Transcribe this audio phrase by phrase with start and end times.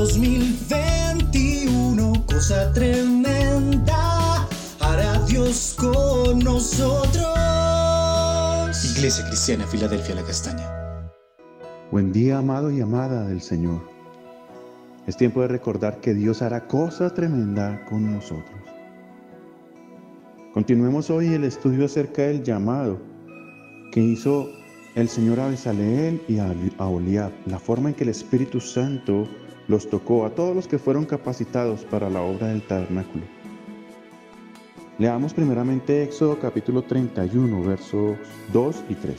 [0.00, 4.48] 2021, cosa tremenda,
[4.80, 7.26] hará Dios con nosotros.
[8.96, 10.66] Iglesia Cristiana, Filadelfia, la Castaña.
[11.90, 13.82] Buen día, amado y amada del Señor.
[15.06, 18.58] Es tiempo de recordar que Dios hará cosa tremenda con nosotros.
[20.54, 22.98] Continuemos hoy el estudio acerca del llamado
[23.92, 24.48] que hizo
[24.94, 26.54] el Señor a Besaleel y a
[26.86, 29.28] Oliab, la forma en que el Espíritu Santo
[29.70, 33.22] los tocó a todos los que fueron capacitados para la obra del tabernáculo.
[34.98, 38.18] Leamos primeramente Éxodo capítulo 31, versos
[38.52, 39.16] 2 y 3.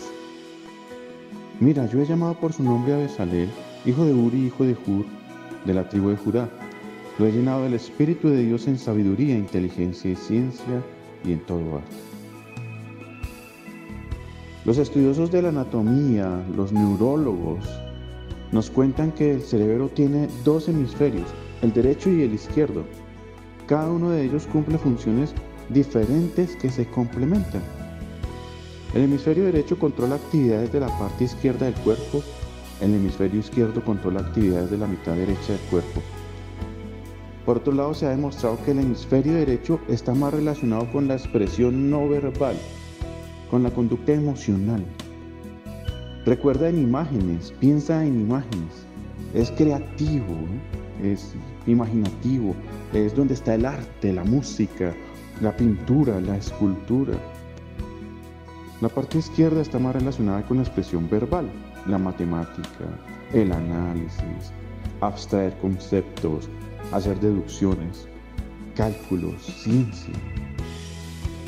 [1.61, 3.49] Mira, yo he llamado por su nombre a Besaleel,
[3.85, 5.05] hijo de Uri, hijo de Hur,
[5.63, 6.49] de la tribu de Judá.
[7.17, 10.83] Lo he llenado del Espíritu de Dios en sabiduría, inteligencia y ciencia
[11.23, 11.95] y en todo arte.
[14.65, 17.65] Los estudiosos de la anatomía, los neurólogos,
[18.51, 21.27] nos cuentan que el cerebro tiene dos hemisferios,
[21.61, 22.83] el derecho y el izquierdo.
[23.65, 25.33] Cada uno de ellos cumple funciones
[25.69, 27.61] diferentes que se complementan.
[28.93, 32.21] El hemisferio derecho controla actividades de la parte izquierda del cuerpo,
[32.81, 36.01] el hemisferio izquierdo controla actividades de la mitad derecha del cuerpo.
[37.45, 41.15] Por otro lado, se ha demostrado que el hemisferio derecho está más relacionado con la
[41.15, 42.55] expresión no verbal,
[43.49, 44.83] con la conducta emocional.
[46.25, 48.85] Recuerda en imágenes, piensa en imágenes.
[49.33, 50.35] Es creativo,
[51.01, 51.33] es
[51.65, 52.55] imaginativo,
[52.93, 54.93] es donde está el arte, la música,
[55.41, 57.13] la pintura, la escultura.
[58.81, 61.49] La parte izquierda está más relacionada con la expresión verbal,
[61.87, 62.85] la matemática,
[63.33, 64.51] el análisis,
[65.01, 66.47] abstraer conceptos,
[66.91, 68.07] hacer deducciones,
[68.75, 70.13] cálculos, ciencia.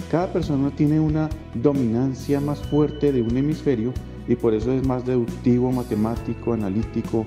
[0.09, 3.93] Cada persona tiene una dominancia más fuerte de un hemisferio
[4.27, 7.25] y por eso es más deductivo, matemático, analítico,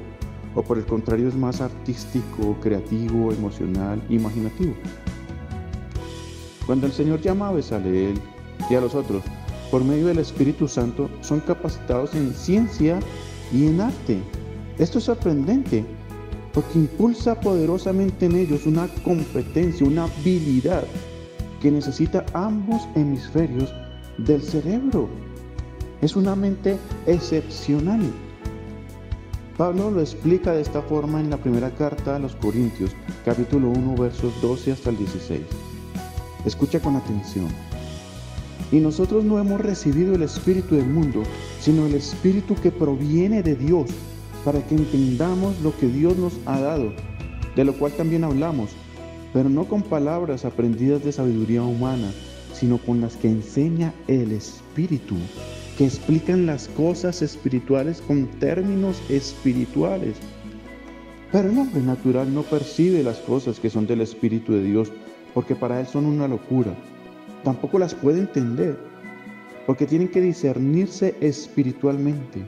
[0.55, 4.75] o por el contrario es más artístico, creativo, emocional, imaginativo.
[6.66, 8.19] Cuando el Señor llama a Besaleel
[8.70, 9.22] y a los otros,
[9.70, 12.99] por medio del Espíritu Santo, son capacitados en ciencia
[13.53, 14.19] y en arte.
[14.78, 15.84] Esto es sorprendente,
[16.53, 20.84] porque impulsa poderosamente en ellos una competencia, una habilidad
[21.60, 23.72] que necesita ambos hemisferios
[24.19, 25.09] del cerebro.
[26.06, 26.78] Es una mente
[27.09, 28.00] excepcional.
[29.56, 32.93] Pablo lo explica de esta forma en la primera carta a los Corintios,
[33.25, 35.41] capítulo 1, versos 12 hasta el 16.
[36.44, 37.49] Escucha con atención.
[38.71, 41.25] Y nosotros no hemos recibido el Espíritu del mundo,
[41.59, 43.91] sino el Espíritu que proviene de Dios
[44.44, 46.93] para que entendamos lo que Dios nos ha dado,
[47.56, 48.71] de lo cual también hablamos,
[49.33, 52.12] pero no con palabras aprendidas de sabiduría humana,
[52.53, 55.17] sino con las que enseña el Espíritu,
[55.76, 60.16] que explican las cosas espirituales con términos espirituales.
[61.31, 64.91] Pero el hombre natural no percibe las cosas que son del Espíritu de Dios,
[65.34, 66.75] porque para él son una locura.
[67.44, 68.78] Tampoco las puede entender,
[69.66, 72.43] porque tienen que discernirse espiritualmente.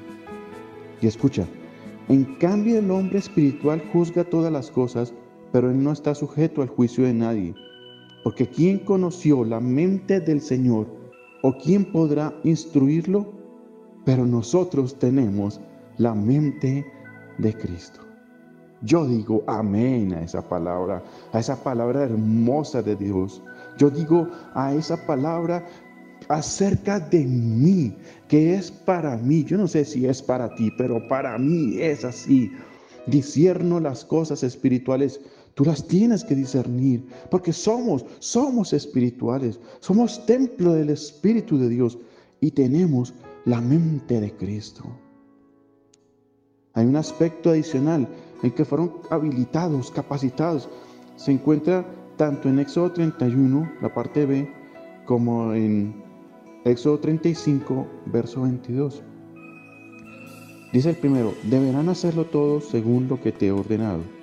[1.03, 1.47] Y escucha,
[2.09, 5.13] en cambio, el hombre espiritual juzga todas las cosas,
[5.53, 7.55] pero él no está sujeto al juicio de nadie.
[8.25, 10.98] Porque ¿quién conoció la mente del Señor
[11.43, 13.27] o quién podrá instruirlo?
[14.05, 15.61] Pero nosotros tenemos
[15.99, 16.87] la mente
[17.39, 18.01] de Cristo.
[18.83, 23.43] Yo digo amén a esa palabra, a esa palabra hermosa de Dios.
[23.77, 25.67] Yo digo a esa palabra
[26.29, 27.97] acerca de mí,
[28.29, 29.45] que es para mí.
[29.45, 32.53] Yo no sé si es para ti, pero para mí es así.
[33.07, 35.21] Discierno las cosas espirituales.
[35.59, 41.99] Tú las tienes que discernir, porque somos, somos espirituales, somos templo del Espíritu de Dios
[42.41, 43.13] y tenemos
[43.45, 44.85] la mente de Cristo.
[46.75, 48.07] Hay un aspecto adicional
[48.45, 50.69] en que fueron habilitados, capacitados.
[51.17, 51.85] Se encuentra
[52.17, 54.49] tanto en Éxodo 31, la parte B,
[55.07, 55.93] como en
[56.67, 59.03] Éxodo 35, verso 22.
[60.73, 64.18] Dice el primero, deberán hacerlo todos según lo que te he ordenado.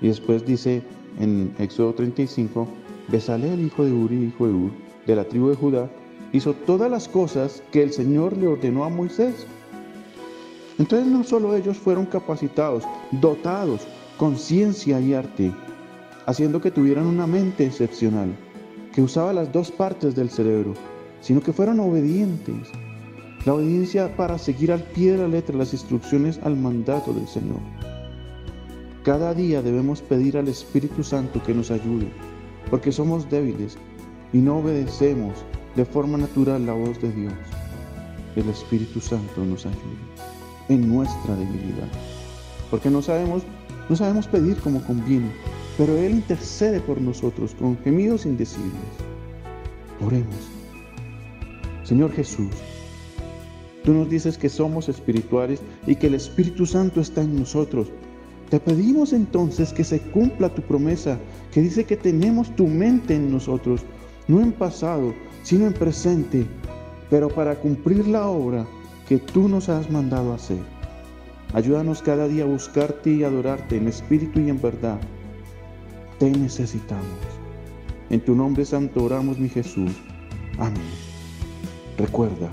[0.00, 0.82] Y después dice
[1.18, 2.68] en Éxodo 35,
[3.10, 4.70] el hijo de Uri, hijo de Ur,
[5.06, 5.90] de la tribu de Judá,
[6.32, 9.46] hizo todas las cosas que el Señor le ordenó a Moisés.
[10.78, 13.86] Entonces no solo ellos fueron capacitados, dotados
[14.18, 15.52] con ciencia y arte,
[16.26, 18.36] haciendo que tuvieran una mente excepcional,
[18.92, 20.74] que usaba las dos partes del cerebro,
[21.20, 22.68] sino que fueron obedientes.
[23.46, 27.60] La obediencia para seguir al pie de la letra las instrucciones al mandato del Señor.
[29.08, 32.08] Cada día debemos pedir al Espíritu Santo que nos ayude,
[32.68, 33.78] porque somos débiles
[34.34, 35.32] y no obedecemos
[35.76, 37.32] de forma natural la voz de Dios.
[38.36, 39.96] El Espíritu Santo nos ayude
[40.68, 41.88] en nuestra debilidad,
[42.70, 43.44] porque no sabemos
[43.88, 45.32] No sabemos pedir como conviene,
[45.78, 48.92] pero Él intercede por nosotros con gemidos indecibles.
[50.04, 50.50] Oremos.
[51.82, 52.50] Señor Jesús,
[53.84, 57.88] tú nos dices que somos espirituales y que el Espíritu Santo está en nosotros.
[58.50, 61.18] Te pedimos entonces que se cumpla tu promesa,
[61.52, 63.82] que dice que tenemos tu mente en nosotros,
[64.26, 65.12] no en pasado,
[65.42, 66.46] sino en presente,
[67.10, 68.66] pero para cumplir la obra
[69.06, 70.58] que tú nos has mandado hacer.
[71.52, 74.98] Ayúdanos cada día a buscarte y adorarte en espíritu y en verdad.
[76.18, 77.04] Te necesitamos.
[78.10, 79.92] En tu nombre santo oramos, mi Jesús.
[80.58, 80.82] Amén.
[81.96, 82.48] Recuerda,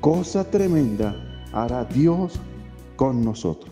[0.00, 1.14] cosa tremenda
[1.52, 2.40] hará Dios
[2.96, 3.71] con nosotros.